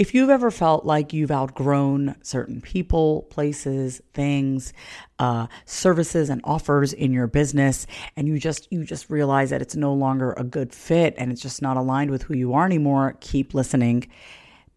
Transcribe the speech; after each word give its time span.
If 0.00 0.14
you've 0.14 0.30
ever 0.30 0.50
felt 0.50 0.86
like 0.86 1.12
you've 1.12 1.30
outgrown 1.30 2.16
certain 2.22 2.62
people, 2.62 3.24
places, 3.24 4.00
things, 4.14 4.72
uh, 5.18 5.46
services, 5.66 6.30
and 6.30 6.40
offers 6.42 6.94
in 6.94 7.12
your 7.12 7.26
business, 7.26 7.86
and 8.16 8.26
you 8.26 8.38
just 8.38 8.66
you 8.72 8.82
just 8.84 9.10
realize 9.10 9.50
that 9.50 9.60
it's 9.60 9.76
no 9.76 9.92
longer 9.92 10.32
a 10.38 10.42
good 10.42 10.72
fit 10.72 11.12
and 11.18 11.30
it's 11.30 11.42
just 11.42 11.60
not 11.60 11.76
aligned 11.76 12.10
with 12.10 12.22
who 12.22 12.34
you 12.34 12.54
are 12.54 12.64
anymore, 12.64 13.18
keep 13.20 13.52
listening 13.52 14.08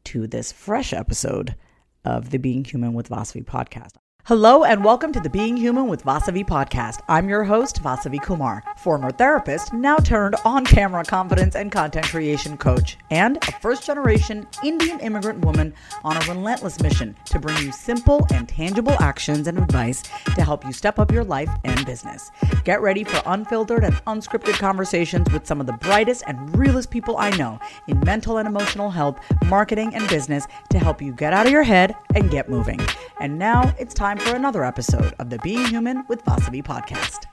to 0.03 0.27
this 0.27 0.51
fresh 0.51 0.91
episode 0.91 1.55
of 2.03 2.31
the 2.31 2.37
Being 2.37 2.65
Human 2.65 2.91
with 2.91 3.07
Vasavi 3.07 3.45
podcast. 3.45 4.02
Hello 4.27 4.63
and 4.63 4.85
welcome 4.85 5.11
to 5.11 5.19
the 5.19 5.29
Being 5.29 5.57
Human 5.57 5.89
with 5.89 6.05
Vasavi 6.05 6.45
podcast. 6.45 7.01
I'm 7.09 7.27
your 7.27 7.43
host, 7.43 7.83
Vasavi 7.83 8.23
Kumar, 8.23 8.63
former 8.77 9.11
therapist, 9.11 9.73
now 9.73 9.97
turned 9.97 10.35
on 10.45 10.63
camera 10.63 11.03
confidence 11.03 11.57
and 11.57 11.69
content 11.69 12.05
creation 12.05 12.55
coach, 12.55 12.97
and 13.11 13.35
a 13.45 13.51
first 13.59 13.85
generation 13.85 14.47
Indian 14.63 15.01
immigrant 15.01 15.43
woman 15.43 15.73
on 16.05 16.15
a 16.15 16.25
relentless 16.33 16.79
mission 16.79 17.17
to 17.25 17.37
bring 17.37 17.57
you 17.57 17.73
simple 17.73 18.25
and 18.31 18.47
tangible 18.47 18.95
actions 19.01 19.47
and 19.47 19.57
advice 19.57 20.03
to 20.35 20.41
help 20.41 20.63
you 20.63 20.71
step 20.71 20.99
up 20.99 21.11
your 21.11 21.25
life 21.25 21.49
and 21.65 21.85
business. 21.85 22.31
Get 22.63 22.81
ready 22.81 23.03
for 23.03 23.21
unfiltered 23.25 23.83
and 23.83 23.95
unscripted 24.05 24.53
conversations 24.53 25.29
with 25.33 25.45
some 25.45 25.59
of 25.59 25.67
the 25.67 25.73
brightest 25.73 26.23
and 26.27 26.57
realest 26.57 26.89
people 26.89 27.17
I 27.17 27.31
know 27.31 27.59
in 27.89 27.99
mental 27.99 28.37
and 28.37 28.47
emotional 28.47 28.89
health, 28.89 29.19
marketing, 29.47 29.93
and 29.93 30.07
business 30.07 30.47
to 30.69 30.79
help 30.79 31.01
you 31.01 31.11
get 31.11 31.33
out 31.33 31.45
of 31.45 31.51
your 31.51 31.63
head 31.63 31.93
and 32.15 32.31
get 32.31 32.47
moving. 32.47 32.79
And 33.19 33.37
now 33.37 33.75
it's 33.77 33.93
time 33.93 34.12
for 34.19 34.35
another 34.35 34.63
episode 34.63 35.13
of 35.19 35.29
the 35.29 35.39
Being 35.39 35.65
Human 35.65 36.03
with 36.07 36.23
Vasavi 36.23 36.63
podcast. 36.63 37.25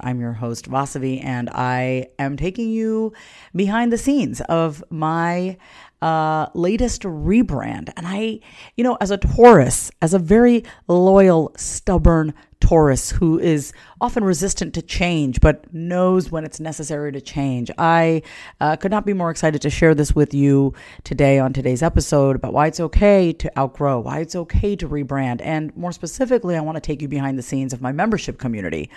I'm 0.00 0.20
your 0.20 0.32
host, 0.32 0.68
Vasavi, 0.70 1.24
and 1.24 1.48
I 1.50 2.08
am 2.18 2.36
taking 2.36 2.70
you 2.70 3.12
behind 3.54 3.92
the 3.92 3.98
scenes 3.98 4.40
of 4.42 4.82
my 4.90 5.56
uh, 6.02 6.46
latest 6.54 7.02
rebrand. 7.02 7.92
And 7.96 8.06
I, 8.06 8.40
you 8.76 8.84
know, 8.84 8.96
as 9.00 9.10
a 9.10 9.16
Taurus, 9.16 9.90
as 10.02 10.14
a 10.14 10.18
very 10.18 10.64
loyal, 10.88 11.52
stubborn 11.56 12.34
Taurus 12.60 13.10
who 13.10 13.38
is 13.38 13.72
often 14.00 14.24
resistant 14.24 14.74
to 14.74 14.82
change 14.82 15.40
but 15.40 15.72
knows 15.72 16.30
when 16.30 16.44
it's 16.44 16.58
necessary 16.58 17.12
to 17.12 17.20
change. 17.20 17.70
I 17.78 18.22
uh, 18.60 18.76
could 18.76 18.90
not 18.90 19.06
be 19.06 19.12
more 19.12 19.30
excited 19.30 19.62
to 19.62 19.70
share 19.70 19.94
this 19.94 20.14
with 20.14 20.34
you 20.34 20.74
today 21.04 21.38
on 21.38 21.52
today's 21.52 21.82
episode 21.82 22.34
about 22.34 22.52
why 22.52 22.66
it's 22.66 22.80
okay 22.80 23.32
to 23.34 23.58
outgrow, 23.58 24.00
why 24.00 24.20
it's 24.20 24.34
okay 24.34 24.74
to 24.76 24.88
rebrand, 24.88 25.40
and 25.42 25.76
more 25.76 25.92
specifically, 25.92 26.56
I 26.56 26.60
want 26.60 26.76
to 26.76 26.80
take 26.80 27.02
you 27.02 27.08
behind 27.08 27.38
the 27.38 27.42
scenes 27.42 27.72
of 27.72 27.82
my 27.82 27.92
membership 27.92 28.38
community. 28.38 28.90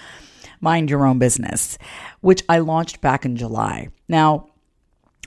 Mind 0.62 0.90
Your 0.90 1.06
Own 1.06 1.20
Business, 1.20 1.78
which 2.22 2.44
I 2.50 2.60
launched 2.60 3.02
back 3.02 3.24
in 3.24 3.38
July. 3.38 3.90
Now, 4.08 4.50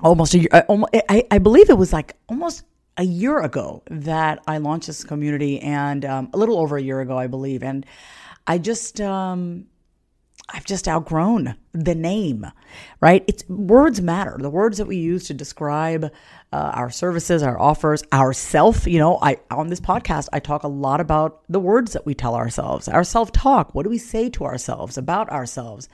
almost 0.01 0.35
a 0.35 0.39
year, 0.39 0.49
I, 0.53 1.25
I 1.31 1.39
believe 1.39 1.71
it 1.71 1.79
was 1.79 1.93
like 1.93 2.17
almost 2.29 2.65
a 2.97 3.05
year 3.05 3.41
ago 3.41 3.83
that 3.91 4.43
I 4.47 4.59
launched 4.59 4.87
this 4.87 5.05
community, 5.05 5.61
and 5.61 6.05
um, 6.05 6.31
a 6.33 6.39
little 6.39 6.59
over 6.59 6.77
a 6.77 6.83
year 6.83 7.01
ago, 7.01 7.19
I 7.19 7.27
believe. 7.27 7.63
And 7.63 7.87
I 8.47 8.59
just, 8.59 9.01
um, 9.01 9.67
I've 10.49 10.65
just 10.65 10.89
outgrown 10.89 11.57
the 11.73 11.95
name, 11.95 12.47
right? 13.01 13.25
It's 13.27 13.49
words 13.49 14.03
matter. 14.03 14.37
The 14.39 14.51
words 14.51 14.79
that 14.79 14.87
we 14.87 14.97
use 14.97 15.25
to 15.29 15.35
describe 15.35 16.05
uh, 16.05 16.11
our 16.75 16.91
services, 16.91 17.43
our 17.43 17.59
offers, 17.59 18.03
ourself. 18.13 18.87
You 18.87 18.99
know, 18.99 19.19
I 19.23 19.39
on 19.51 19.69
this 19.69 19.81
podcast 19.81 20.29
I 20.33 20.41
talk 20.41 20.63
a 20.65 20.69
lot 20.69 21.01
about 21.01 21.43
the 21.49 21.61
words 21.61 21.93
that 21.93 22.05
we 22.05 22.15
tell 22.15 22.35
ourselves, 22.35 22.89
our 22.89 23.05
self 23.05 23.33
talk. 23.33 23.75
What 23.75 23.85
do 23.85 23.91
we 23.91 23.99
say 23.99 24.29
to 24.31 24.45
ourselves 24.45 24.99
about 24.99 25.31
ourselves? 25.31 25.89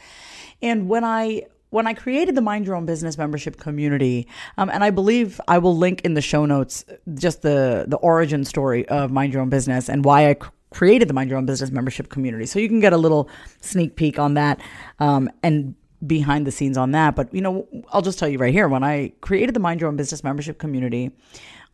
And 0.60 0.88
when 0.88 1.04
I 1.04 1.42
when 1.70 1.86
I 1.86 1.94
created 1.94 2.34
the 2.34 2.40
Mind 2.40 2.66
Your 2.66 2.74
Own 2.74 2.86
Business 2.86 3.18
membership 3.18 3.58
community, 3.58 4.26
um, 4.56 4.70
and 4.70 4.82
I 4.82 4.90
believe 4.90 5.40
I 5.48 5.58
will 5.58 5.76
link 5.76 6.02
in 6.02 6.14
the 6.14 6.20
show 6.20 6.46
notes 6.46 6.84
just 7.14 7.42
the 7.42 7.84
the 7.88 7.96
origin 7.98 8.44
story 8.44 8.88
of 8.88 9.10
Mind 9.10 9.32
Your 9.32 9.42
Own 9.42 9.50
Business 9.50 9.88
and 9.88 10.04
why 10.04 10.30
I 10.30 10.36
created 10.70 11.08
the 11.08 11.14
Mind 11.14 11.30
Your 11.30 11.38
Own 11.38 11.46
Business 11.46 11.70
membership 11.70 12.08
community. 12.08 12.46
So 12.46 12.58
you 12.58 12.68
can 12.68 12.80
get 12.80 12.92
a 12.92 12.96
little 12.96 13.28
sneak 13.60 13.96
peek 13.96 14.18
on 14.18 14.34
that 14.34 14.60
um, 14.98 15.30
and 15.42 15.74
behind 16.06 16.46
the 16.46 16.52
scenes 16.52 16.76
on 16.76 16.92
that. 16.92 17.16
But, 17.16 17.32
you 17.34 17.40
know, 17.40 17.66
I'll 17.92 18.02
just 18.02 18.18
tell 18.18 18.28
you 18.28 18.38
right 18.38 18.52
here 18.52 18.68
when 18.68 18.84
I 18.84 19.12
created 19.20 19.54
the 19.54 19.60
Mind 19.60 19.80
Your 19.80 19.88
Own 19.88 19.96
Business 19.96 20.22
membership 20.22 20.58
community, 20.58 21.10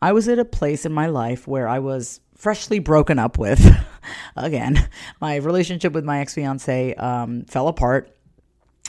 I 0.01 0.13
was 0.13 0.27
at 0.27 0.39
a 0.39 0.45
place 0.45 0.85
in 0.85 0.93
my 0.93 1.07
life 1.07 1.47
where 1.47 1.67
I 1.67 1.79
was 1.79 2.19
freshly 2.35 2.79
broken 2.79 3.19
up 3.19 3.37
with. 3.37 3.65
Again, 4.35 4.87
my 5.21 5.37
relationship 5.37 5.93
with 5.93 6.03
my 6.03 6.19
ex 6.19 6.33
fiance 6.33 6.93
um, 6.95 7.43
fell 7.45 7.67
apart. 7.67 8.14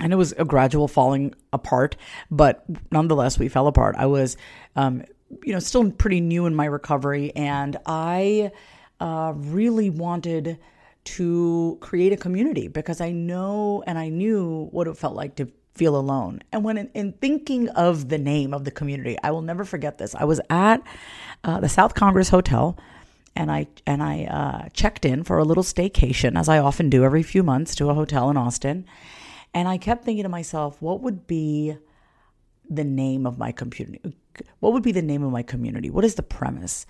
And 0.00 0.12
it 0.12 0.16
was 0.16 0.32
a 0.32 0.44
gradual 0.44 0.88
falling 0.88 1.34
apart, 1.52 1.96
but 2.30 2.64
nonetheless, 2.92 3.38
we 3.38 3.48
fell 3.48 3.66
apart. 3.66 3.96
I 3.98 4.06
was, 4.06 4.36
um, 4.74 5.02
you 5.42 5.54
know, 5.54 5.58
still 5.58 5.90
pretty 5.90 6.20
new 6.20 6.44
in 6.44 6.54
my 6.54 6.66
recovery, 6.66 7.34
and 7.34 7.76
I 7.86 8.52
uh, 9.00 9.32
really 9.34 9.88
wanted 9.88 10.58
to 11.04 11.78
create 11.80 12.12
a 12.12 12.16
community 12.16 12.68
because 12.68 13.00
I 13.00 13.12
know 13.12 13.82
and 13.86 13.98
I 13.98 14.08
knew 14.08 14.68
what 14.72 14.86
it 14.86 14.96
felt 14.96 15.14
like 15.14 15.36
to 15.36 15.48
feel 15.72 15.96
alone. 15.96 16.40
And 16.52 16.64
when 16.64 16.78
in, 16.78 16.90
in 16.94 17.12
thinking 17.12 17.68
of 17.70 18.08
the 18.08 18.18
name 18.18 18.52
of 18.52 18.64
the 18.64 18.70
community, 18.70 19.16
I 19.22 19.30
will 19.30 19.42
never 19.42 19.64
forget 19.64 19.98
this. 19.98 20.14
I 20.14 20.24
was 20.24 20.40
at 20.50 20.82
uh, 21.44 21.60
the 21.60 21.68
South 21.68 21.94
Congress 21.94 22.28
Hotel 22.28 22.76
and 23.36 23.52
I 23.52 23.66
and 23.86 24.02
I 24.02 24.24
uh, 24.24 24.68
checked 24.70 25.04
in 25.04 25.22
for 25.22 25.38
a 25.38 25.44
little 25.44 25.62
staycation, 25.62 26.38
as 26.38 26.48
I 26.48 26.58
often 26.58 26.88
do 26.88 27.04
every 27.04 27.22
few 27.22 27.42
months, 27.42 27.74
to 27.76 27.90
a 27.90 27.94
hotel 27.94 28.30
in 28.30 28.36
Austin. 28.36 28.86
And 29.54 29.68
I 29.68 29.78
kept 29.78 30.04
thinking 30.04 30.24
to 30.24 30.28
myself, 30.28 30.80
what 30.82 31.00
would 31.00 31.26
be 31.26 31.76
the 32.68 32.84
name 32.84 33.26
of 33.26 33.38
my 33.38 33.52
community? 33.52 34.16
What 34.60 34.72
would 34.72 34.82
be 34.82 34.92
the 34.92 35.02
name 35.02 35.22
of 35.22 35.32
my 35.32 35.42
community? 35.42 35.88
What 35.88 36.04
is 36.04 36.16
the 36.16 36.22
premise? 36.22 36.86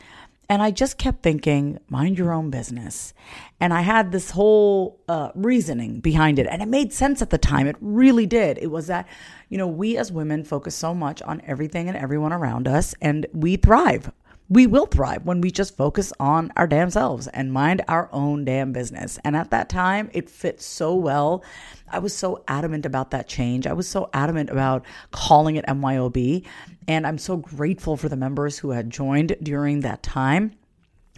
And 0.49 0.63
I 0.63 0.71
just 0.71 0.97
kept 0.97 1.23
thinking, 1.23 1.79
mind 1.89 2.19
your 2.19 2.33
own 2.33 2.51
business. 2.51 3.13
And 3.59 3.75
I 3.75 3.81
had 3.81 4.13
this 4.13 4.31
whole 4.31 5.01
uh, 5.09 5.31
reasoning 5.35 6.01
behind 6.01 6.39
it. 6.39 6.47
And 6.49 6.63
it 6.63 6.69
made 6.69 6.93
sense 6.93 7.21
at 7.21 7.31
the 7.31 7.39
time. 7.39 7.67
It 7.67 7.77
really 7.81 8.27
did. 8.27 8.59
It 8.59 8.69
was 8.69 8.87
that, 8.87 9.09
you 9.49 9.59
know, 9.59 9.67
we 9.67 9.97
as 9.97 10.13
women 10.13 10.45
focus 10.45 10.77
so 10.77 10.95
much 10.95 11.21
on 11.23 11.43
everything 11.47 11.89
and 11.89 11.97
everyone 11.97 12.33
around 12.33 12.69
us, 12.69 12.95
and 13.01 13.27
we 13.33 13.57
thrive 13.57 14.13
we 14.49 14.67
will 14.67 14.87
thrive 14.87 15.25
when 15.25 15.41
we 15.41 15.51
just 15.51 15.77
focus 15.77 16.13
on 16.21 16.53
our 16.57 16.67
damn 16.67 16.91
selves 16.91 17.27
and 17.29 17.53
mind 17.53 17.83
our 17.89 18.09
own 18.13 18.45
damn 18.45 18.73
business. 18.73 19.19
And 19.25 19.35
at 19.37 19.51
that 19.51 19.69
time, 19.69 20.11
it 20.13 20.31
fit 20.31 20.61
so 20.61 20.95
well. 20.95 21.43
I 21.91 21.99
was 21.99 22.15
so 22.15 22.45
adamant 22.47 22.87
about 22.87 23.11
that 23.11 23.29
change. 23.29 23.67
I 23.67 23.73
was 23.73 23.89
so 23.89 24.09
adamant 24.13 24.51
about 24.51 24.85
calling 25.11 25.57
it 25.57 25.67
MYOB. 25.67 26.45
And 26.87 27.07
I'm 27.07 27.19
so 27.19 27.37
grateful 27.37 27.97
for 27.97 28.09
the 28.09 28.17
members 28.17 28.59
who 28.59 28.71
had 28.71 28.91
joined 28.91 29.37
during 29.43 29.81
that 29.81 30.03
time. 30.03 30.53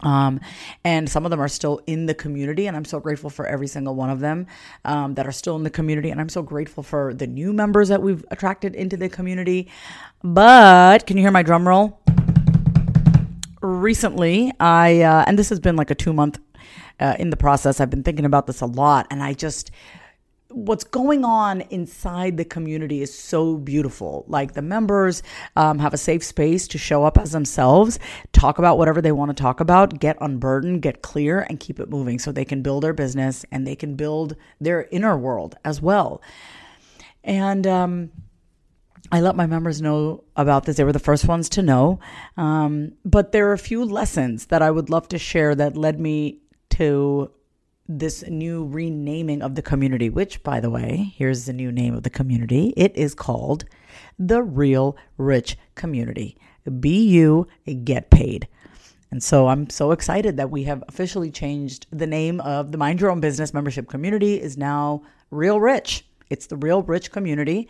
Um, 0.02 0.40
and 0.84 1.08
some 1.08 1.24
of 1.26 1.30
them 1.30 1.40
are 1.40 1.48
still 1.48 1.80
in 1.86 2.06
the 2.06 2.14
community, 2.14 2.66
and 2.66 2.76
I'm 2.76 2.84
so 2.84 3.00
grateful 3.00 3.30
for 3.30 3.46
every 3.46 3.66
single 3.66 3.94
one 3.94 4.10
of 4.10 4.20
them 4.20 4.46
um, 4.84 5.14
that 5.14 5.26
are 5.26 5.32
still 5.32 5.56
in 5.56 5.64
the 5.64 5.70
community. 5.70 6.10
And 6.10 6.20
I'm 6.20 6.28
so 6.28 6.42
grateful 6.42 6.82
for 6.82 7.12
the 7.12 7.26
new 7.26 7.52
members 7.52 7.88
that 7.88 8.00
we've 8.02 8.24
attracted 8.30 8.74
into 8.74 8.96
the 8.96 9.08
community. 9.08 9.68
But 10.22 11.06
can 11.06 11.16
you 11.16 11.22
hear 11.22 11.32
my 11.32 11.42
drum 11.42 11.66
roll? 11.66 11.97
Recently, 13.60 14.52
I, 14.60 15.02
uh, 15.02 15.24
and 15.26 15.38
this 15.38 15.48
has 15.48 15.60
been 15.60 15.76
like 15.76 15.90
a 15.90 15.94
two 15.94 16.12
month 16.12 16.38
uh, 17.00 17.16
in 17.18 17.30
the 17.30 17.36
process, 17.36 17.80
I've 17.80 17.90
been 17.90 18.02
thinking 18.02 18.24
about 18.24 18.46
this 18.46 18.60
a 18.60 18.66
lot. 18.66 19.06
And 19.10 19.22
I 19.22 19.32
just, 19.32 19.70
what's 20.50 20.84
going 20.84 21.24
on 21.24 21.60
inside 21.62 22.36
the 22.36 22.44
community 22.44 23.02
is 23.02 23.16
so 23.16 23.56
beautiful. 23.56 24.24
Like 24.28 24.54
the 24.54 24.62
members 24.62 25.22
um, 25.56 25.78
have 25.78 25.94
a 25.94 25.98
safe 25.98 26.24
space 26.24 26.66
to 26.68 26.78
show 26.78 27.04
up 27.04 27.18
as 27.18 27.32
themselves, 27.32 27.98
talk 28.32 28.58
about 28.58 28.78
whatever 28.78 29.00
they 29.00 29.12
want 29.12 29.36
to 29.36 29.40
talk 29.40 29.60
about, 29.60 30.00
get 30.00 30.16
unburdened, 30.20 30.82
get 30.82 31.02
clear, 31.02 31.40
and 31.48 31.60
keep 31.60 31.78
it 31.78 31.88
moving 31.88 32.18
so 32.18 32.32
they 32.32 32.44
can 32.44 32.62
build 32.62 32.82
their 32.82 32.92
business 32.92 33.44
and 33.52 33.66
they 33.66 33.76
can 33.76 33.94
build 33.94 34.36
their 34.60 34.88
inner 34.90 35.16
world 35.16 35.56
as 35.64 35.80
well. 35.80 36.20
And, 37.22 37.66
um, 37.66 38.10
I 39.10 39.20
let 39.20 39.36
my 39.36 39.46
members 39.46 39.80
know 39.80 40.24
about 40.36 40.64
this. 40.64 40.76
They 40.76 40.84
were 40.84 40.92
the 40.92 40.98
first 40.98 41.26
ones 41.26 41.48
to 41.50 41.62
know. 41.62 42.00
Um, 42.36 42.92
but 43.04 43.32
there 43.32 43.48
are 43.48 43.54
a 43.54 43.58
few 43.58 43.84
lessons 43.84 44.46
that 44.46 44.62
I 44.62 44.70
would 44.70 44.90
love 44.90 45.08
to 45.08 45.18
share 45.18 45.54
that 45.54 45.76
led 45.76 45.98
me 45.98 46.40
to 46.70 47.30
this 47.88 48.22
new 48.28 48.66
renaming 48.66 49.40
of 49.40 49.54
the 49.54 49.62
community, 49.62 50.10
which, 50.10 50.42
by 50.42 50.60
the 50.60 50.68
way, 50.68 51.12
here's 51.16 51.46
the 51.46 51.54
new 51.54 51.72
name 51.72 51.94
of 51.94 52.02
the 52.02 52.10
community. 52.10 52.74
It 52.76 52.94
is 52.94 53.14
called 53.14 53.64
the 54.18 54.42
Real 54.42 54.96
Rich 55.16 55.56
Community. 55.74 56.36
Be 56.80 57.02
you, 57.08 57.46
get 57.84 58.10
paid. 58.10 58.46
And 59.10 59.22
so 59.22 59.48
I'm 59.48 59.70
so 59.70 59.92
excited 59.92 60.36
that 60.36 60.50
we 60.50 60.64
have 60.64 60.84
officially 60.86 61.30
changed 61.30 61.86
the 61.90 62.06
name 62.06 62.40
of 62.42 62.72
the 62.72 62.78
Mind 62.78 63.00
Your 63.00 63.10
Own 63.10 63.20
Business 63.20 63.54
membership 63.54 63.88
community 63.88 64.38
is 64.40 64.58
now 64.58 65.02
Real 65.30 65.58
Rich. 65.58 66.04
It's 66.30 66.46
the 66.46 66.56
Real 66.56 66.82
Rich 66.82 67.10
community. 67.10 67.68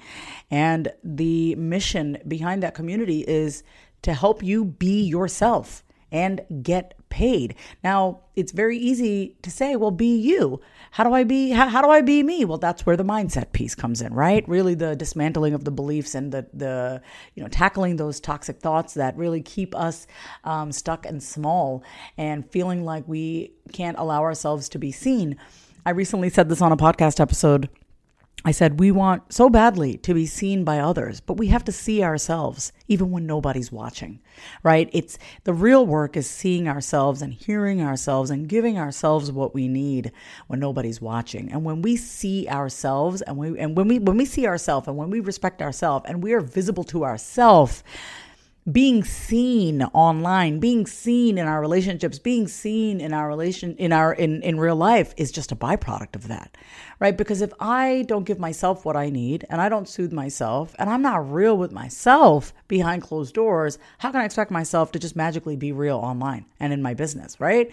And 0.51 0.93
the 1.03 1.55
mission 1.57 2.19
behind 2.27 2.63
that 2.63 2.75
community 2.75 3.21
is 3.21 3.63
to 4.03 4.15
help 4.15 4.43
you 4.43 4.65
be 4.65 5.03
yourself 5.03 5.85
and 6.11 6.41
get 6.63 6.95
paid. 7.11 7.55
Now, 7.85 8.21
it's 8.35 8.53
very 8.53 8.79
easy 8.79 9.37
to 9.43 9.51
say, 9.51 9.77
well, 9.77 9.91
be 9.91 10.17
you. 10.17 10.61
How 10.91 11.05
do 11.05 11.13
I 11.13 11.25
be 11.25 11.51
how, 11.51 11.69
how, 11.69 11.83
do 11.83 11.91
I 11.91 12.01
be 12.01 12.23
me? 12.23 12.45
Well, 12.45 12.59
that's 12.59 12.87
where 12.87 12.97
the 12.97 13.05
mindset 13.05 13.53
piece 13.53 13.75
comes 13.75 14.01
in, 14.01 14.15
right? 14.15 14.47
Really 14.49 14.75
the 14.75 14.97
dismantling 14.97 15.55
of 15.55 15.65
the 15.65 15.71
beliefs 15.71 16.15
and 16.15 16.33
the 16.33 16.47
the 16.53 17.03
you 17.35 17.43
know, 17.43 17.49
tackling 17.49 17.97
those 17.97 18.21
toxic 18.21 18.61
thoughts 18.61 18.95
that 18.95 19.17
really 19.17 19.43
keep 19.43 19.75
us 19.75 20.07
um, 20.45 20.73
stuck 20.73 21.05
and 21.05 21.23
small 21.23 21.83
and 22.17 22.49
feeling 22.51 22.85
like 22.85 23.07
we 23.07 23.53
can't 23.73 23.99
allow 23.99 24.23
ourselves 24.23 24.69
to 24.71 24.79
be 24.79 24.93
seen. 24.93 25.37
I 25.85 25.91
recently 25.91 26.31
said 26.31 26.49
this 26.49 26.63
on 26.63 26.73
a 26.73 26.77
podcast 26.77 27.21
episode 27.21 27.69
I 28.45 28.53
said, 28.53 28.79
we 28.79 28.93
want 28.93 29.33
so 29.33 29.51
badly 29.51 29.97
to 29.99 30.15
be 30.15 30.25
seen 30.25 30.63
by 30.63 30.79
others, 30.79 31.21
but 31.21 31.37
we 31.37 31.49
have 31.49 31.65
to 31.65 31.73
see 31.73 32.05
ourselves 32.05 32.73
even 32.87 33.11
when 33.11 33.27
nobody's 33.27 33.73
watching, 33.73 34.21
right? 34.63 34.89
It's 34.93 35.19
the 35.43 35.53
real 35.53 35.85
work 35.85 36.17
is 36.17 36.31
seeing 36.31 36.69
ourselves 36.69 37.21
and 37.21 37.35
hearing 37.35 37.83
ourselves 37.83 38.31
and 38.31 38.49
giving 38.49 38.79
ourselves 38.79 39.33
what 39.33 39.55
we 39.55 39.67
need 39.67 40.13
when 40.47 40.61
nobody's 40.61 41.01
watching. 41.01 41.51
And 41.51 41.65
when 41.65 41.83
we 41.83 41.97
see 41.97 42.49
ourselves 42.49 43.23
and 43.23 43.37
we, 43.37 43.59
and 43.59 43.77
when 43.77 43.89
we, 43.89 43.99
when 43.99 44.17
we 44.17 44.25
see 44.25 44.47
ourselves 44.47 44.87
and 44.87 44.97
when 44.97 45.11
we 45.11 45.19
respect 45.19 45.61
ourselves 45.61 46.07
and 46.09 46.23
we 46.23 46.33
are 46.33 46.41
visible 46.41 46.85
to 46.85 47.05
ourselves, 47.05 47.83
being 48.71 49.05
seen 49.05 49.83
online, 49.83 50.59
being 50.59 50.87
seen 50.87 51.39
in 51.39 51.47
our 51.47 51.61
relationships, 51.61 52.19
being 52.19 52.49
seen 52.49 53.01
in 53.01 53.15
our 53.15 53.29
relation 53.29 53.77
in 53.77 53.93
our 53.93 54.13
in 54.13 54.43
in 54.43 54.59
real 54.59 54.77
life 54.77 55.15
is 55.17 55.31
just 55.31 55.53
a 55.53 55.57
byproduct 55.57 56.15
of 56.15 56.29
that. 56.29 56.57
Right? 57.01 57.17
Because 57.17 57.41
if 57.41 57.53
I 57.61 58.05
don't 58.09 58.25
give 58.25 58.39
myself 58.39 58.85
what 58.85 58.97
I 58.97 59.09
need 59.09 59.47
and 59.49 59.61
I 59.61 59.69
don't 59.69 59.89
soothe 59.89 60.13
myself 60.13 60.75
and 60.79 60.91
I'm 60.91 61.03
not 61.03 61.33
real 61.33 61.57
with 61.57 61.73
myself 61.73 62.53
behind 62.67 63.03
closed 63.03 63.35
doors, 63.35 63.79
how 63.99 64.11
can 64.11 64.21
I 64.21 64.25
expect 64.25 64.51
myself 64.51 64.93
to 64.93 64.99
just 64.99 65.17
magically 65.17 65.57
be 65.57 65.73
real 65.73 65.99
online 65.99 66.45
and 66.59 66.73
in 66.73 66.83
my 66.83 66.95
business, 66.95 67.41
right? 67.41 67.71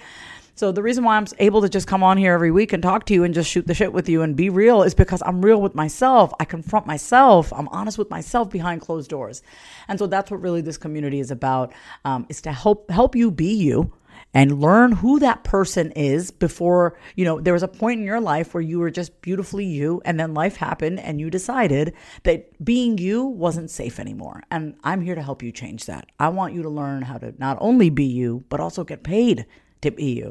So 0.58 0.72
the 0.72 0.82
reason 0.82 1.04
why 1.04 1.18
I'm 1.18 1.26
able 1.40 1.62
to 1.62 1.70
just 1.70 1.86
come 1.86 2.02
on 2.02 2.18
here 2.18 2.34
every 2.34 2.50
week 2.50 2.72
and 2.72 2.82
talk 2.82 3.06
to 3.08 3.14
you 3.14 3.26
and 3.26 3.34
just 3.34 3.50
shoot 3.50 3.68
the 3.68 3.74
shit 3.74 3.92
with 3.92 4.08
you 4.08 4.22
and 4.22 4.38
be 4.38 4.50
real 4.50 4.84
is 4.84 4.96
because 4.96 5.22
I'm 5.26 5.44
real 5.44 5.62
with 5.62 5.76
myself. 5.76 6.34
I 6.40 6.46
confront 6.46 6.88
myself. 6.88 7.52
I'm 7.52 7.68
honest 7.68 7.98
with 7.98 8.10
myself 8.10 8.50
behind 8.50 8.80
closed 8.80 9.10
doors. 9.10 9.44
And 9.90 10.00
so 10.00 10.08
that's 10.08 10.32
what 10.32 10.42
really 10.42 10.62
this 10.62 10.78
community 10.78 11.20
is 11.20 11.30
about, 11.30 11.74
um, 12.06 12.26
is 12.30 12.42
to 12.44 12.54
help 12.54 12.90
help 12.90 13.18
you 13.18 13.32
be 13.32 13.54
you 13.54 13.92
and 14.34 14.62
learn 14.62 14.94
who 14.94 15.20
that 15.20 15.44
person 15.44 15.92
is 15.92 16.32
before, 16.32 16.98
you 17.16 17.26
know, 17.26 17.42
there 17.42 17.54
was 17.54 17.64
a 17.64 17.68
point 17.68 18.00
in 18.00 18.06
your 18.06 18.22
life 18.22 18.54
where 18.54 18.62
you 18.62 18.80
were 18.80 18.90
just 18.90 19.22
beautifully 19.22 19.66
you 19.66 20.02
and 20.06 20.18
then 20.18 20.34
life 20.34 20.56
happened 20.56 21.02
and 21.02 21.20
you 21.20 21.30
decided 21.30 21.94
that 22.24 22.64
being 22.64 22.98
you 22.98 23.26
wasn't 23.26 23.70
safe 23.70 24.00
anymore. 24.00 24.42
And 24.52 24.76
I'm 24.86 25.02
here 25.02 25.16
to 25.16 25.22
help 25.22 25.44
you 25.44 25.52
change 25.52 25.86
that. 25.88 26.08
I 26.18 26.30
want 26.30 26.54
you 26.54 26.64
to 26.64 26.70
learn 26.70 27.02
how 27.02 27.18
to 27.18 27.34
not 27.38 27.58
only 27.60 27.90
be 27.90 28.06
you, 28.06 28.46
but 28.48 28.62
also 28.62 28.86
get 28.86 29.04
paid 29.04 29.46
be. 29.92 30.24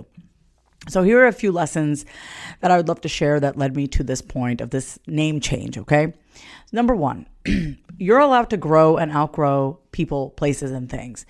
So, 0.89 1.03
here 1.03 1.21
are 1.21 1.27
a 1.27 1.33
few 1.33 1.51
lessons 1.51 2.05
that 2.61 2.71
I 2.71 2.77
would 2.77 2.89
love 2.89 3.01
to 3.03 3.09
share 3.09 3.41
that 3.41 3.57
led 3.57 3.75
me 3.75 3.87
to 3.89 4.05
this 4.05 4.21
point 4.21 4.61
of 4.61 4.71
this 4.71 4.99
name 5.07 5.41
change, 5.41 5.79
okay? 5.79 6.13
Number 6.73 6.95
one, 6.95 7.27
you're 7.99 8.19
allowed 8.19 8.51
to 8.51 8.57
grow 8.57 8.97
and 8.97 9.11
outgrow 9.11 9.79
people, 9.93 10.31
places, 10.31 10.73
and 10.73 10.91
things. 10.91 11.25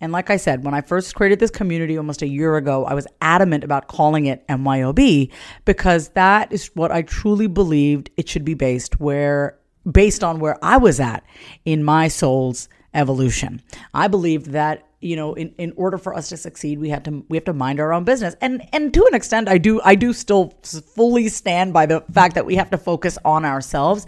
And 0.00 0.12
like 0.12 0.30
I 0.30 0.36
said, 0.36 0.64
when 0.64 0.74
I 0.74 0.80
first 0.80 1.14
created 1.14 1.38
this 1.38 1.50
community 1.50 1.96
almost 1.96 2.22
a 2.22 2.26
year 2.26 2.56
ago, 2.56 2.84
I 2.84 2.94
was 2.94 3.06
adamant 3.20 3.64
about 3.64 3.88
calling 3.88 4.26
it 4.26 4.46
MYOB 4.48 5.30
because 5.64 6.08
that 6.10 6.52
is 6.52 6.70
what 6.74 6.92
I 6.92 7.02
truly 7.02 7.46
believed 7.46 8.10
it 8.16 8.28
should 8.28 8.44
be 8.44 8.54
based 8.54 9.00
where 9.00 9.58
based 9.90 10.24
on 10.24 10.40
where 10.40 10.62
I 10.62 10.78
was 10.78 10.98
at 11.00 11.24
in 11.64 11.84
my 11.84 12.08
soul's 12.08 12.68
evolution. 12.94 13.62
I 13.92 14.08
believed 14.08 14.52
that 14.52 14.86
you 15.04 15.16
know 15.16 15.34
in, 15.34 15.54
in 15.58 15.72
order 15.76 15.98
for 15.98 16.14
us 16.14 16.28
to 16.30 16.36
succeed 16.36 16.78
we 16.78 16.88
had 16.88 17.04
to 17.04 17.24
we 17.28 17.36
have 17.36 17.44
to 17.44 17.52
mind 17.52 17.78
our 17.78 17.92
own 17.92 18.04
business. 18.04 18.34
And 18.40 18.66
and 18.72 18.92
to 18.94 19.04
an 19.06 19.14
extent 19.14 19.48
i 19.48 19.58
do 19.58 19.80
i 19.84 19.94
do 19.94 20.12
still 20.12 20.54
fully 20.62 21.28
stand 21.28 21.72
by 21.72 21.86
the 21.86 22.00
fact 22.12 22.34
that 22.34 22.46
we 22.46 22.56
have 22.56 22.70
to 22.70 22.78
focus 22.78 23.18
on 23.24 23.44
ourselves. 23.44 24.06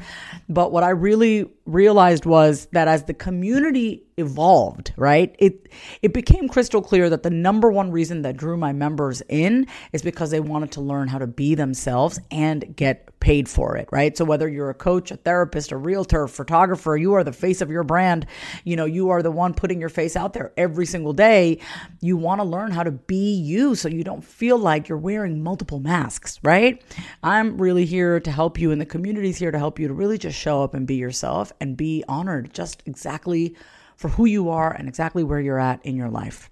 But 0.49 0.73
what 0.73 0.83
i 0.83 0.91
really 0.91 1.51
realized 1.67 2.25
was 2.25 2.67
that 2.73 2.89
as 2.89 3.05
the 3.05 3.15
community 3.15 4.07
evolved, 4.17 4.93
right? 4.97 5.35
It 5.39 5.69
it 6.01 6.15
became 6.15 6.49
crystal 6.49 6.81
clear 6.81 7.11
that 7.11 7.23
the 7.23 7.31
number 7.31 7.71
one 7.71 7.91
reason 7.91 8.23
that 8.23 8.37
drew 8.37 8.57
my 8.57 8.73
members 8.73 9.23
in 9.29 9.67
is 9.93 10.03
because 10.03 10.31
they 10.31 10.41
wanted 10.41 10.73
to 10.73 10.81
learn 10.81 11.09
how 11.09 11.19
to 11.19 11.27
be 11.27 11.55
themselves 11.55 12.19
and 12.31 12.75
get 12.77 13.19
paid 13.21 13.49
for 13.49 13.77
it, 13.77 13.89
right? 13.91 14.17
So 14.17 14.25
whether 14.25 14.49
you're 14.49 14.71
a 14.71 14.75
coach, 14.75 15.11
a 15.11 15.17
therapist, 15.17 15.73
a 15.73 15.77
realtor, 15.77 16.25
a 16.25 16.29
photographer, 16.29 16.97
you 16.97 17.15
are 17.15 17.25
the 17.25 17.33
face 17.33 17.61
of 17.61 17.71
your 17.71 17.83
brand, 17.83 18.27
you 18.65 18.77
know, 18.77 18.85
you 18.85 19.11
are 19.11 19.23
the 19.23 19.31
one 19.31 19.53
putting 19.53 19.81
your 19.81 19.89
face 19.89 20.17
out 20.17 20.33
there 20.33 20.53
every 20.57 20.87
single 20.87 21.13
day. 21.13 21.59
You 22.01 22.17
want 22.17 22.41
to 22.41 22.45
learn 22.45 22.71
how 22.71 22.85
to 22.85 22.93
be 22.93 23.35
you 23.35 23.75
so 23.75 23.89
you 23.89 24.05
don't 24.05 24.25
feel 24.25 24.59
like 24.59 24.89
you're 24.89 24.99
wearing 24.99 25.43
multiple 25.43 25.81
masks, 25.81 26.39
right? 26.43 26.83
I'm 27.23 27.59
really 27.59 27.85
here 27.85 28.21
to 28.21 28.31
help 28.31 28.59
you 28.59 28.71
and 28.71 28.81
the 28.81 28.87
community's 28.87 29.39
here 29.39 29.51
to 29.51 29.59
help 29.59 29.79
you 29.79 29.89
to 29.89 29.95
really 29.95 30.19
just 30.19 30.39
show 30.39 30.63
up 30.63 30.75
and 30.75 30.87
be 30.87 30.95
yourself 30.95 31.53
and 31.61 31.77
be 31.77 32.05
honored 32.09 32.53
just 32.53 32.83
exactly 32.87 33.55
for 33.97 34.09
who 34.09 34.25
you 34.25 34.51
are 34.51 34.73
and 34.73 34.89
exactly 34.89 35.25
where 35.25 35.41
you're 35.41 35.61
at 35.61 35.85
in 35.85 35.97
your 35.97 36.11
life. 36.11 36.51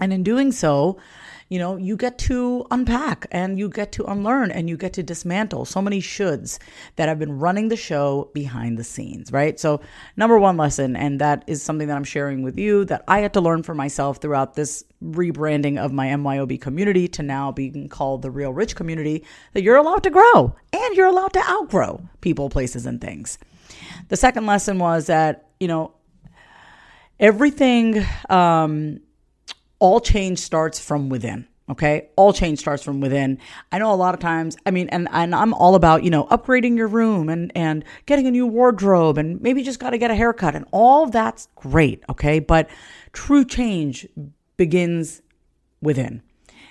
And 0.00 0.12
in 0.12 0.24
doing 0.24 0.50
so, 0.50 0.98
you 1.48 1.58
know, 1.58 1.76
you 1.76 1.96
get 1.96 2.18
to 2.18 2.66
unpack 2.72 3.26
and 3.30 3.58
you 3.58 3.68
get 3.68 3.92
to 3.92 4.04
unlearn 4.06 4.50
and 4.50 4.68
you 4.68 4.76
get 4.76 4.92
to 4.94 5.04
dismantle 5.04 5.66
so 5.66 5.80
many 5.80 6.00
shoulds 6.00 6.58
that 6.96 7.08
have 7.08 7.18
been 7.18 7.38
running 7.38 7.68
the 7.68 7.76
show 7.76 8.30
behind 8.34 8.76
the 8.76 8.82
scenes, 8.82 9.30
right? 9.30 9.60
So, 9.60 9.80
number 10.16 10.38
one 10.38 10.56
lesson, 10.56 10.96
and 10.96 11.20
that 11.20 11.44
is 11.46 11.62
something 11.62 11.86
that 11.86 11.96
I'm 11.96 12.02
sharing 12.02 12.42
with 12.42 12.58
you 12.58 12.84
that 12.86 13.04
I 13.06 13.20
had 13.20 13.34
to 13.34 13.40
learn 13.40 13.62
for 13.62 13.74
myself 13.74 14.18
throughout 14.18 14.54
this 14.54 14.84
rebranding 15.02 15.78
of 15.78 15.92
my 15.92 16.08
MYOB 16.08 16.60
community 16.60 17.06
to 17.08 17.22
now 17.22 17.52
being 17.52 17.88
called 17.88 18.22
the 18.22 18.30
Real 18.32 18.52
Rich 18.52 18.74
community, 18.74 19.24
that 19.52 19.62
you're 19.62 19.76
allowed 19.76 20.02
to 20.04 20.10
grow 20.10 20.56
and 20.72 20.96
you're 20.96 21.06
allowed 21.06 21.34
to 21.34 21.50
outgrow 21.50 22.02
people, 22.20 22.48
places, 22.48 22.84
and 22.86 23.00
things. 23.00 23.38
The 24.08 24.16
second 24.16 24.46
lesson 24.46 24.78
was 24.78 25.06
that, 25.06 25.48
you 25.60 25.68
know, 25.68 25.94
everything, 27.18 28.04
um, 28.28 29.00
all 29.78 30.00
change 30.00 30.38
starts 30.38 30.78
from 30.78 31.08
within. 31.08 31.46
Okay. 31.70 32.10
All 32.16 32.34
change 32.34 32.58
starts 32.58 32.82
from 32.82 33.00
within. 33.00 33.38
I 33.72 33.78
know 33.78 33.90
a 33.90 33.96
lot 33.96 34.12
of 34.12 34.20
times, 34.20 34.56
I 34.66 34.70
mean, 34.70 34.90
and, 34.90 35.08
and 35.12 35.34
I'm 35.34 35.54
all 35.54 35.74
about, 35.74 36.04
you 36.04 36.10
know, 36.10 36.24
upgrading 36.24 36.76
your 36.76 36.88
room 36.88 37.30
and, 37.30 37.50
and 37.54 37.84
getting 38.04 38.26
a 38.26 38.30
new 38.30 38.46
wardrobe 38.46 39.16
and 39.16 39.40
maybe 39.40 39.62
just 39.62 39.78
got 39.78 39.90
to 39.90 39.98
get 39.98 40.10
a 40.10 40.14
haircut 40.14 40.54
and 40.54 40.66
all 40.72 41.06
that's 41.06 41.48
great. 41.54 42.02
Okay. 42.10 42.38
But 42.38 42.68
true 43.14 43.46
change 43.46 44.06
begins 44.58 45.22
within. 45.80 46.22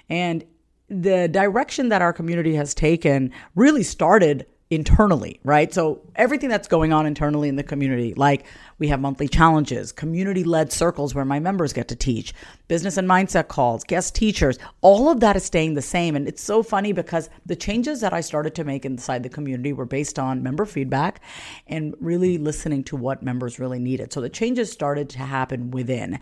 And 0.10 0.45
the 0.89 1.27
direction 1.27 1.89
that 1.89 2.03
our 2.03 2.13
community 2.13 2.53
has 2.55 2.75
taken 2.75 3.31
really 3.55 3.83
started 3.83 4.45
internally, 4.70 5.39
right? 5.43 5.74
So 5.74 6.01
everything 6.15 6.50
that's 6.50 6.67
going 6.67 6.93
on 6.93 7.05
internally 7.05 7.48
in 7.48 7.58
the 7.58 7.63
community, 7.63 8.13
like 8.15 8.46
we 8.79 8.88
have 8.88 9.00
monthly 9.00 9.27
challenges, 9.27 9.91
community 9.91 10.43
led 10.43 10.72
circles 10.72 11.13
where 11.13 11.25
my 11.25 11.39
members 11.39 11.74
get 11.74 11.88
to 11.89 11.96
teach, 11.96 12.34
business 12.67 12.98
and 12.98 13.08
mindset 13.08 13.50
calls, 13.50 13.84
guest 13.84 14.15
teachers, 14.15 14.58
all 14.82 15.10
of 15.10 15.20
that 15.20 15.36
is 15.36 15.43
staying 15.43 15.75
the 15.75 15.82
same. 15.82 16.15
And 16.15 16.27
it's 16.27 16.41
so 16.41 16.63
funny 16.63 16.91
because 16.91 17.29
the 17.46 17.55
changes 17.55 18.01
that 18.01 18.13
I 18.13 18.22
started 18.22 18.55
to 18.55 18.63
make 18.63 18.84
inside 18.84 19.22
the 19.22 19.29
community 19.29 19.74
were 19.74 19.86
based 19.86 20.17
on 20.17 20.41
member 20.41 20.65
feedback 20.65 21.22
and 21.67 21.93
really 22.00 22.38
listening 22.38 22.84
to 22.86 22.96
what 22.96 23.22
members 23.22 23.60
really 23.60 23.79
needed. 23.79 24.12
So 24.12 24.22
the 24.22 24.29
changes 24.29 24.72
started 24.72 25.10
to 25.10 25.20
happen 25.20 25.72
within. 25.72 26.20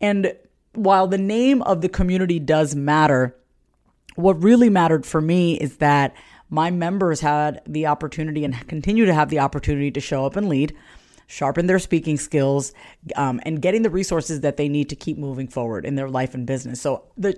And 0.00 0.34
while 0.72 1.06
the 1.06 1.18
name 1.18 1.62
of 1.62 1.80
the 1.80 1.88
community 1.88 2.40
does 2.40 2.74
matter, 2.74 3.36
what 4.16 4.42
really 4.42 4.68
mattered 4.68 5.06
for 5.06 5.20
me 5.20 5.54
is 5.54 5.76
that 5.76 6.14
my 6.54 6.70
members 6.70 7.20
had 7.20 7.60
the 7.66 7.86
opportunity 7.86 8.44
and 8.44 8.66
continue 8.68 9.04
to 9.04 9.12
have 9.12 9.28
the 9.28 9.40
opportunity 9.40 9.90
to 9.90 10.00
show 10.00 10.24
up 10.24 10.36
and 10.36 10.48
lead 10.48 10.74
sharpen 11.26 11.66
their 11.66 11.78
speaking 11.78 12.16
skills, 12.16 12.72
um, 13.16 13.40
and 13.44 13.62
getting 13.62 13.82
the 13.82 13.90
resources 13.90 14.40
that 14.40 14.56
they 14.56 14.68
need 14.68 14.88
to 14.90 14.96
keep 14.96 15.18
moving 15.18 15.48
forward 15.48 15.84
in 15.84 15.94
their 15.94 16.08
life 16.08 16.34
and 16.34 16.46
business. 16.46 16.80
So 16.80 17.04
the 17.16 17.34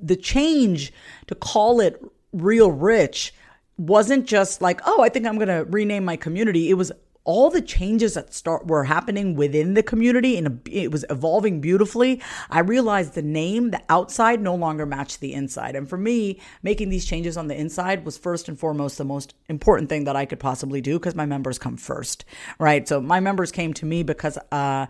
the 0.00 0.16
change 0.16 0.92
to 1.26 1.34
call 1.34 1.80
it 1.80 2.02
real 2.32 2.70
rich 2.70 3.32
wasn't 3.76 4.26
just 4.26 4.60
like, 4.60 4.80
oh, 4.86 5.02
I 5.02 5.08
think 5.08 5.26
I'm 5.26 5.36
going 5.36 5.48
to 5.48 5.64
rename 5.70 6.04
my 6.04 6.16
community. 6.16 6.68
It 6.68 6.74
was 6.74 6.92
all 7.28 7.50
the 7.50 7.60
changes 7.60 8.14
that 8.14 8.32
start 8.32 8.66
were 8.66 8.84
happening 8.84 9.34
within 9.34 9.74
the 9.74 9.82
community 9.82 10.38
and 10.38 10.66
it 10.70 10.90
was 10.90 11.04
evolving 11.10 11.60
beautifully 11.60 12.22
i 12.48 12.58
realized 12.58 13.12
the 13.14 13.22
name 13.22 13.70
the 13.70 13.82
outside 13.90 14.40
no 14.40 14.54
longer 14.54 14.86
matched 14.86 15.20
the 15.20 15.34
inside. 15.34 15.76
And 15.76 15.88
for 15.88 15.98
me 15.98 16.40
making 16.62 16.88
these 16.88 17.04
changes 17.04 17.36
on 17.36 17.48
the 17.48 17.54
inside 17.54 18.06
was 18.06 18.16
first 18.16 18.48
and 18.48 18.58
foremost 18.58 18.96
the 18.96 19.04
most 19.04 19.34
important 19.48 19.90
thing 19.90 20.04
that 20.04 20.16
i 20.16 20.24
could 20.24 20.40
possibly 20.40 20.80
do 20.80 20.98
because 20.98 21.14
my 21.14 21.26
members 21.26 21.58
come 21.58 21.76
first 21.76 22.24
right? 22.58 22.88
So 22.88 23.00
my 23.00 23.20
members 23.20 23.52
came 23.52 23.72
to 23.74 23.86
me 23.86 24.02
because 24.02 24.38
uh, 24.50 24.86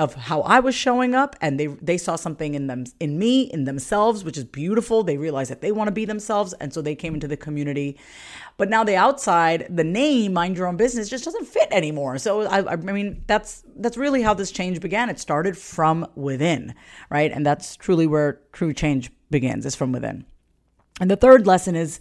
of 0.00 0.14
how 0.14 0.40
I 0.40 0.60
was 0.60 0.74
showing 0.74 1.14
up 1.14 1.36
and 1.42 1.60
they 1.60 1.66
they 1.66 1.98
saw 1.98 2.16
something 2.16 2.54
in 2.54 2.68
them 2.68 2.84
in 2.98 3.18
me 3.18 3.42
in 3.42 3.64
themselves 3.64 4.24
which 4.24 4.38
is 4.38 4.44
beautiful. 4.44 5.02
They 5.02 5.18
realized 5.18 5.50
that 5.50 5.60
they 5.60 5.72
want 5.72 5.88
to 5.88 5.92
be 5.92 6.06
themselves 6.06 6.54
and 6.54 6.72
so 6.72 6.80
they 6.80 6.94
came 6.96 7.12
into 7.12 7.28
the 7.28 7.36
community. 7.36 7.98
But 8.56 8.70
now 8.70 8.82
the 8.82 8.96
outside 8.96 9.66
the 9.68 9.84
name 9.84 10.32
mind 10.32 10.56
your 10.56 10.66
own 10.66 10.78
business 10.78 11.10
just 11.10 11.26
doesn't 11.26 11.46
fit 11.46 11.68
anymore. 11.70 12.16
So 12.16 12.42
I, 12.42 12.72
I 12.72 12.76
mean 12.76 13.24
that's 13.26 13.62
that's 13.76 13.98
really 13.98 14.22
how 14.22 14.32
this 14.32 14.50
change 14.50 14.80
began. 14.80 15.10
It 15.10 15.20
started 15.20 15.56
from 15.58 16.06
within 16.14 16.74
right? 17.10 17.30
And 17.30 17.44
that's 17.44 17.76
truly 17.76 18.06
where 18.06 18.40
true 18.52 18.72
change 18.72 19.10
begins 19.30 19.66
is 19.66 19.76
from 19.76 19.92
within. 19.92 20.24
And 20.98 21.10
the 21.10 21.16
third 21.16 21.46
lesson 21.46 21.76
is 21.76 22.00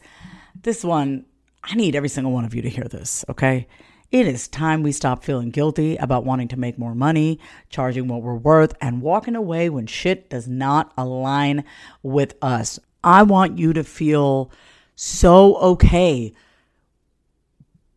this 0.61 0.85
one. 0.85 1.25
I 1.65 1.75
need 1.75 1.97
every 1.97 2.07
single 2.07 2.31
one 2.31 2.45
of 2.45 2.55
you 2.55 2.61
to 2.61 2.69
hear 2.69 2.85
this 2.85 3.25
okay 3.27 3.67
it 4.11 4.25
is 4.25 4.47
time 4.47 4.81
we 4.81 4.91
stop 4.91 5.23
feeling 5.23 5.51
guilty 5.51 5.95
about 5.97 6.25
wanting 6.25 6.47
to 6.49 6.57
make 6.57 6.79
more 6.79 6.95
money, 6.95 7.39
charging 7.69 8.07
what 8.07 8.23
we're 8.23 8.33
worth, 8.33 8.73
and 8.81 9.01
walking 9.01 9.35
away 9.35 9.69
when 9.69 9.85
shit 9.85 10.29
does 10.29 10.47
not 10.47 10.91
align 10.97 11.63
with 12.01 12.35
us. 12.41 12.79
I 13.03 13.23
want 13.23 13.57
you 13.59 13.71
to 13.73 13.83
feel 13.83 14.51
so 14.95 15.55
okay 15.57 16.33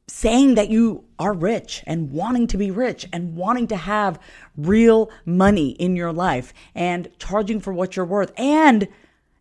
saying 0.06 0.54
that 0.54 0.68
you 0.68 1.04
are 1.18 1.32
rich 1.32 1.82
and 1.86 2.12
wanting 2.12 2.46
to 2.46 2.58
be 2.58 2.70
rich 2.70 3.08
and 3.12 3.34
wanting 3.34 3.66
to 3.66 3.76
have 3.76 4.20
real 4.56 5.10
money 5.24 5.70
in 5.70 5.96
your 5.96 6.12
life 6.12 6.52
and 6.74 7.08
charging 7.18 7.58
for 7.58 7.72
what 7.72 7.96
you're 7.96 8.04
worth 8.04 8.30
and 8.36 8.86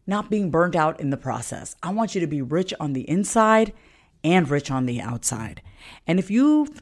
not 0.08 0.30
being 0.30 0.50
burnt 0.50 0.76
out 0.76 1.00
in 1.00 1.10
the 1.10 1.18
process. 1.18 1.76
I 1.84 1.92
want 1.92 2.16
you 2.16 2.22
to 2.22 2.28
be 2.28 2.42
rich 2.42 2.74
on 2.80 2.94
the 2.94 3.08
inside 3.10 3.74
and 4.24 4.50
rich 4.50 4.72
on 4.72 4.86
the 4.86 5.02
outside. 5.02 5.62
And 6.08 6.20
if 6.20 6.32
you've 6.32 6.82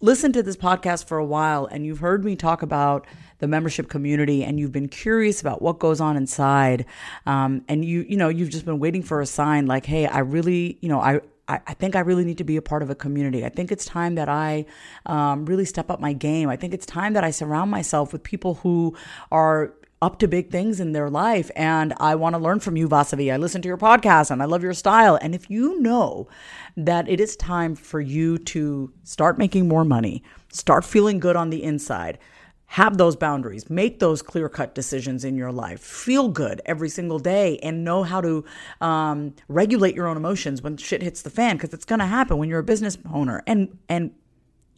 listened 0.00 0.34
to 0.34 0.42
this 0.42 0.56
podcast 0.56 1.06
for 1.06 1.16
a 1.18 1.24
while 1.24 1.66
and 1.66 1.86
you've 1.86 2.00
heard 2.00 2.24
me 2.24 2.36
talk 2.36 2.62
about 2.62 3.06
the 3.38 3.48
membership 3.48 3.88
community 3.88 4.44
and 4.44 4.60
you've 4.60 4.72
been 4.72 4.88
curious 4.88 5.40
about 5.40 5.62
what 5.62 5.78
goes 5.78 6.00
on 6.00 6.16
inside 6.16 6.84
um, 7.26 7.64
and 7.68 7.84
you 7.84 8.04
you 8.08 8.16
know 8.16 8.28
you've 8.28 8.50
just 8.50 8.64
been 8.64 8.78
waiting 8.78 9.02
for 9.02 9.20
a 9.20 9.26
sign 9.26 9.66
like 9.66 9.86
hey 9.86 10.06
i 10.06 10.18
really 10.18 10.78
you 10.80 10.88
know 10.88 11.00
i 11.00 11.20
I, 11.46 11.74
think 11.74 11.94
I 11.94 12.00
really 12.00 12.24
need 12.24 12.38
to 12.38 12.44
be 12.44 12.56
a 12.56 12.62
part 12.62 12.82
of 12.82 12.88
a 12.88 12.94
community. 12.94 13.44
I 13.44 13.50
think 13.50 13.70
it's 13.70 13.84
time 13.84 14.14
that 14.14 14.30
I 14.30 14.64
um, 15.04 15.44
really 15.44 15.66
step 15.66 15.90
up 15.90 16.00
my 16.00 16.14
game. 16.14 16.48
I 16.48 16.56
think 16.56 16.72
it's 16.72 16.86
time 16.86 17.12
that 17.12 17.22
I 17.22 17.30
surround 17.30 17.70
myself 17.70 18.14
with 18.14 18.22
people 18.22 18.54
who 18.54 18.96
are 19.30 19.74
up 20.04 20.18
to 20.18 20.28
big 20.28 20.50
things 20.50 20.80
in 20.80 20.92
their 20.92 21.08
life. 21.08 21.50
And 21.56 21.94
I 21.98 22.14
want 22.14 22.34
to 22.34 22.38
learn 22.38 22.60
from 22.60 22.76
you, 22.76 22.88
Vasavi. 22.88 23.32
I 23.32 23.38
listen 23.38 23.62
to 23.62 23.68
your 23.68 23.78
podcast 23.78 24.30
and 24.30 24.42
I 24.42 24.44
love 24.44 24.62
your 24.62 24.74
style. 24.74 25.18
And 25.20 25.34
if 25.34 25.50
you 25.50 25.80
know 25.80 26.28
that 26.76 27.08
it 27.08 27.20
is 27.20 27.36
time 27.36 27.74
for 27.74 28.00
you 28.00 28.38
to 28.38 28.92
start 29.02 29.38
making 29.38 29.66
more 29.66 29.84
money, 29.84 30.22
start 30.52 30.84
feeling 30.84 31.18
good 31.18 31.36
on 31.36 31.50
the 31.50 31.62
inside, 31.62 32.18
have 32.66 32.98
those 32.98 33.16
boundaries, 33.16 33.70
make 33.70 33.98
those 33.98 34.20
clear 34.20 34.48
cut 34.48 34.74
decisions 34.74 35.24
in 35.24 35.36
your 35.36 35.52
life, 35.52 35.80
feel 35.80 36.28
good 36.28 36.60
every 36.66 36.88
single 36.88 37.18
day, 37.18 37.58
and 37.58 37.84
know 37.84 38.02
how 38.02 38.20
to 38.20 38.44
um, 38.80 39.34
regulate 39.48 39.94
your 39.94 40.06
own 40.08 40.16
emotions 40.16 40.60
when 40.60 40.76
shit 40.76 41.02
hits 41.02 41.22
the 41.22 41.30
fan, 41.30 41.56
because 41.56 41.72
it's 41.72 41.84
going 41.84 42.00
to 42.00 42.06
happen 42.06 42.36
when 42.36 42.48
you're 42.48 42.58
a 42.58 42.64
business 42.64 42.98
owner. 43.12 43.42
And 43.46 43.78
and 43.88 44.12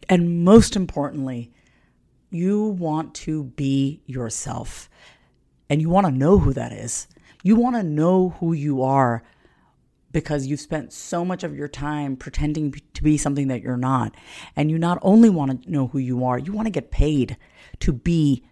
and 0.09 0.45
most 0.45 0.75
importantly, 0.75 1.51
you 2.29 2.65
want 2.65 3.15
to 3.15 3.45
be 3.45 4.01
yourself 4.05 4.89
and 5.69 5.81
you 5.81 5.89
want 5.89 6.07
to 6.07 6.11
know 6.11 6.39
who 6.39 6.53
that 6.53 6.71
is. 6.71 7.07
You 7.43 7.55
want 7.55 7.75
to 7.75 7.83
know 7.83 8.29
who 8.39 8.53
you 8.53 8.81
are 8.81 9.23
because 10.11 10.47
you've 10.47 10.59
spent 10.59 10.93
so 10.93 11.23
much 11.23 11.43
of 11.43 11.55
your 11.55 11.67
time 11.67 12.15
pretending 12.15 12.73
to 12.93 13.03
be 13.03 13.17
something 13.17 13.47
that 13.49 13.61
you're 13.61 13.77
not. 13.77 14.15
And 14.55 14.71
you 14.71 14.77
not 14.77 14.99
only 15.01 15.29
want 15.29 15.63
to 15.63 15.71
know 15.71 15.87
who 15.87 15.99
you 15.99 16.25
are, 16.25 16.39
you 16.39 16.53
want 16.53 16.65
to 16.65 16.71
get 16.71 16.91
paid 16.91 17.37
to 17.81 17.93
be 17.93 18.43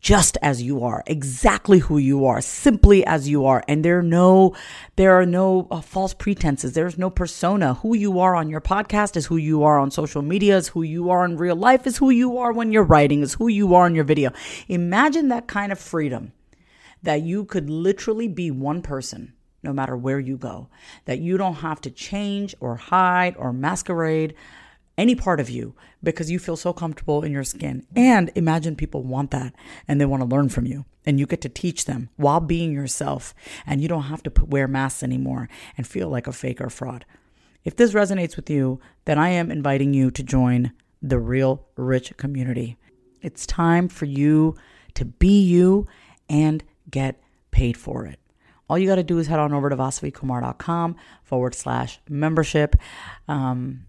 just 0.00 0.38
as 0.42 0.62
you 0.62 0.84
are, 0.84 1.02
exactly 1.06 1.80
who 1.80 1.98
you 1.98 2.24
are, 2.24 2.40
simply 2.40 3.04
as 3.04 3.28
you 3.28 3.44
are. 3.46 3.64
And 3.66 3.84
there 3.84 3.98
are 3.98 4.02
no, 4.02 4.54
there 4.94 5.20
are 5.20 5.26
no 5.26 5.66
uh, 5.72 5.80
false 5.80 6.14
pretenses. 6.14 6.72
There's 6.72 6.96
no 6.96 7.10
persona. 7.10 7.74
Who 7.74 7.96
you 7.96 8.20
are 8.20 8.36
on 8.36 8.48
your 8.48 8.60
podcast 8.60 9.16
is 9.16 9.26
who 9.26 9.36
you 9.36 9.64
are 9.64 9.78
on 9.78 9.90
social 9.90 10.22
media, 10.22 10.56
is 10.56 10.68
who 10.68 10.82
you 10.82 11.10
are 11.10 11.24
in 11.24 11.36
real 11.36 11.56
life, 11.56 11.86
is 11.86 11.96
who 11.96 12.10
you 12.10 12.38
are 12.38 12.52
when 12.52 12.70
you're 12.70 12.84
writing, 12.84 13.22
is 13.22 13.34
who 13.34 13.48
you 13.48 13.74
are 13.74 13.88
in 13.88 13.96
your 13.96 14.04
video. 14.04 14.30
Imagine 14.68 15.28
that 15.28 15.48
kind 15.48 15.72
of 15.72 15.80
freedom 15.80 16.32
that 17.02 17.22
you 17.22 17.44
could 17.44 17.70
literally 17.70 18.28
be 18.28 18.50
one 18.50 18.82
person 18.82 19.34
no 19.62 19.72
matter 19.72 19.96
where 19.96 20.20
you 20.20 20.36
go, 20.36 20.68
that 21.04 21.18
you 21.18 21.36
don't 21.36 21.56
have 21.56 21.80
to 21.80 21.90
change 21.90 22.54
or 22.60 22.76
hide 22.76 23.34
or 23.36 23.52
masquerade 23.52 24.34
any 24.96 25.14
part 25.14 25.38
of 25.40 25.48
you 25.48 25.74
because 26.02 26.30
you 26.30 26.38
feel 26.38 26.56
so 26.56 26.72
comfortable 26.72 27.22
in 27.22 27.32
your 27.32 27.44
skin. 27.44 27.86
And 27.94 28.30
imagine 28.34 28.74
people 28.76 29.04
want 29.04 29.30
that 29.30 29.54
and 29.86 30.00
they 30.00 30.04
want 30.04 30.22
to 30.22 30.28
learn 30.28 30.48
from 30.48 30.66
you. 30.66 30.84
And 31.06 31.18
you 31.18 31.26
get 31.26 31.40
to 31.42 31.48
teach 31.48 31.84
them 31.86 32.10
while 32.16 32.40
being 32.40 32.72
yourself. 32.72 33.34
And 33.64 33.80
you 33.80 33.88
don't 33.88 34.02
have 34.02 34.22
to 34.24 34.30
put, 34.30 34.48
wear 34.48 34.68
masks 34.68 35.02
anymore 35.02 35.48
and 35.76 35.86
feel 35.86 36.08
like 36.08 36.26
a 36.26 36.32
fake 36.32 36.60
or 36.60 36.68
fraud. 36.68 37.06
If 37.64 37.76
this 37.76 37.92
resonates 37.92 38.36
with 38.36 38.50
you, 38.50 38.80
then 39.04 39.18
I 39.18 39.30
am 39.30 39.50
inviting 39.50 39.94
you 39.94 40.10
to 40.10 40.22
join 40.22 40.72
the 41.00 41.18
Real 41.18 41.66
Rich 41.76 42.16
community. 42.16 42.76
It's 43.22 43.46
time 43.46 43.88
for 43.88 44.04
you 44.04 44.56
to 44.94 45.04
be 45.04 45.42
you 45.42 45.86
and 46.28 46.62
get 46.90 47.20
paid 47.50 47.76
for 47.76 48.06
it. 48.06 48.18
All 48.68 48.78
you 48.78 48.86
got 48.86 48.96
to 48.96 49.02
do 49.02 49.18
is 49.18 49.26
head 49.26 49.38
on 49.38 49.52
over 49.52 49.70
to 49.70 49.76
vasavikumar.com 49.76 50.96
forward 51.22 51.54
slash 51.54 52.00
membership. 52.08 52.76
Um, 53.26 53.86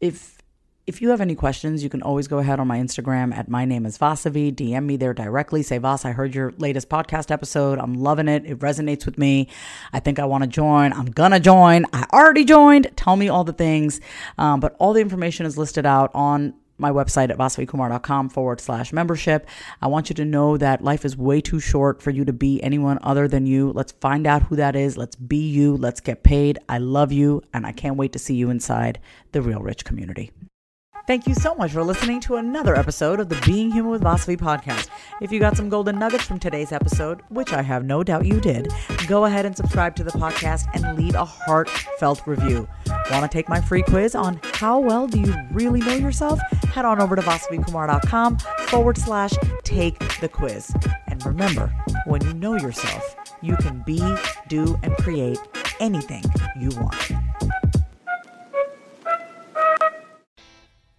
if 0.00 0.40
if 0.86 1.00
you 1.00 1.10
have 1.10 1.20
any 1.20 1.36
questions, 1.36 1.84
you 1.84 1.88
can 1.88 2.02
always 2.02 2.26
go 2.26 2.38
ahead 2.38 2.58
on 2.58 2.66
my 2.66 2.78
Instagram 2.78 3.32
at 3.32 3.48
my 3.48 3.64
name 3.64 3.86
is 3.86 3.96
Vasavi. 3.96 4.52
DM 4.52 4.86
me 4.86 4.96
there 4.96 5.14
directly. 5.14 5.62
Say, 5.62 5.78
Vas, 5.78 6.04
I 6.04 6.10
heard 6.10 6.34
your 6.34 6.52
latest 6.58 6.88
podcast 6.88 7.30
episode. 7.30 7.78
I'm 7.78 7.94
loving 7.94 8.26
it. 8.26 8.44
It 8.44 8.58
resonates 8.58 9.06
with 9.06 9.16
me. 9.16 9.48
I 9.92 10.00
think 10.00 10.18
I 10.18 10.24
want 10.24 10.42
to 10.42 10.48
join. 10.48 10.92
I'm 10.92 11.06
going 11.06 11.30
to 11.30 11.38
join. 11.38 11.84
I 11.92 12.06
already 12.12 12.44
joined. 12.44 12.90
Tell 12.96 13.14
me 13.14 13.28
all 13.28 13.44
the 13.44 13.52
things. 13.52 14.00
Um, 14.36 14.58
but 14.58 14.74
all 14.80 14.92
the 14.92 15.00
information 15.00 15.46
is 15.46 15.56
listed 15.56 15.86
out 15.86 16.10
on 16.12 16.54
my 16.80 16.90
website 16.90 17.30
at 17.30 17.38
vasavikumar.com 17.38 18.28
forward 18.30 18.60
slash 18.60 18.92
membership. 18.92 19.46
I 19.80 19.86
want 19.86 20.08
you 20.08 20.14
to 20.16 20.24
know 20.24 20.56
that 20.56 20.82
life 20.82 21.04
is 21.04 21.16
way 21.16 21.40
too 21.40 21.60
short 21.60 22.02
for 22.02 22.10
you 22.10 22.24
to 22.24 22.32
be 22.32 22.62
anyone 22.62 22.98
other 23.02 23.28
than 23.28 23.46
you. 23.46 23.72
Let's 23.72 23.92
find 23.92 24.26
out 24.26 24.42
who 24.44 24.56
that 24.56 24.76
is. 24.76 24.96
Let's 24.96 25.16
be 25.16 25.48
you. 25.48 25.76
Let's 25.76 26.00
get 26.00 26.22
paid. 26.22 26.58
I 26.68 26.78
love 26.78 27.12
you, 27.12 27.42
and 27.52 27.66
I 27.66 27.72
can't 27.72 27.96
wait 27.96 28.12
to 28.12 28.18
see 28.18 28.34
you 28.34 28.50
inside 28.50 28.98
the 29.32 29.42
Real 29.42 29.60
Rich 29.60 29.84
community. 29.84 30.30
Thank 31.10 31.26
you 31.26 31.34
so 31.34 31.56
much 31.56 31.72
for 31.72 31.82
listening 31.82 32.20
to 32.20 32.36
another 32.36 32.76
episode 32.76 33.18
of 33.18 33.28
the 33.28 33.42
Being 33.44 33.72
Human 33.72 33.90
with 33.90 34.00
Vasavi 34.00 34.36
podcast. 34.36 34.90
If 35.20 35.32
you 35.32 35.40
got 35.40 35.56
some 35.56 35.68
golden 35.68 35.98
nuggets 35.98 36.22
from 36.22 36.38
today's 36.38 36.70
episode, 36.70 37.22
which 37.30 37.52
I 37.52 37.62
have 37.62 37.84
no 37.84 38.04
doubt 38.04 38.26
you 38.26 38.40
did, 38.40 38.72
go 39.08 39.24
ahead 39.24 39.44
and 39.44 39.56
subscribe 39.56 39.96
to 39.96 40.04
the 40.04 40.12
podcast 40.12 40.68
and 40.72 40.96
leave 40.96 41.16
a 41.16 41.24
heartfelt 41.24 42.24
review. 42.28 42.68
Want 43.10 43.28
to 43.28 43.28
take 43.28 43.48
my 43.48 43.60
free 43.60 43.82
quiz 43.82 44.14
on 44.14 44.38
how 44.52 44.78
well 44.78 45.08
do 45.08 45.18
you 45.18 45.34
really 45.50 45.80
know 45.80 45.96
yourself? 45.96 46.38
Head 46.72 46.84
on 46.84 47.00
over 47.00 47.16
to 47.16 47.22
vasavikumar.com 47.22 48.38
forward 48.68 48.96
slash 48.96 49.32
take 49.64 49.98
the 50.20 50.28
quiz. 50.28 50.72
And 51.08 51.26
remember, 51.26 51.74
when 52.06 52.24
you 52.24 52.34
know 52.34 52.54
yourself, 52.54 53.16
you 53.42 53.56
can 53.56 53.82
be, 53.84 54.00
do, 54.46 54.78
and 54.84 54.94
create 54.98 55.40
anything 55.80 56.22
you 56.56 56.68
want. 56.76 57.12